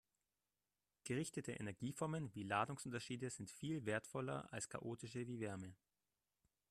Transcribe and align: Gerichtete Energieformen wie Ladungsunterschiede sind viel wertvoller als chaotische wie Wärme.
Gerichtete 1.03 1.51
Energieformen 1.51 2.33
wie 2.33 2.41
Ladungsunterschiede 2.41 3.29
sind 3.29 3.51
viel 3.51 3.85
wertvoller 3.85 4.51
als 4.51 4.67
chaotische 4.67 5.27
wie 5.27 5.39
Wärme. 5.39 5.75